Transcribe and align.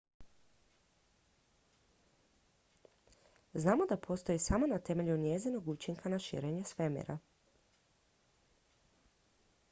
znamo 3.53 3.85
da 3.89 3.97
postoji 4.07 4.39
samo 4.45 4.67
na 4.71 4.79
temelju 4.79 5.17
njezinog 5.17 5.67
učinka 5.73 6.09
na 6.09 6.19
širenje 6.29 6.63
svemira 6.63 7.17